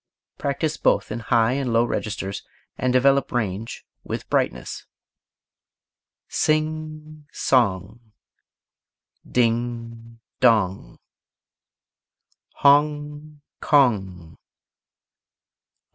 [0.39, 2.41] Practise both in high and low registers,
[2.75, 4.87] and develop range with brightness.
[6.27, 8.11] Sing song.
[9.29, 10.97] Ding dong.
[12.63, 14.37] Hong kong.